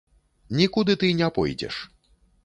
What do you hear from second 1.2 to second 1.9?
пойдзеш.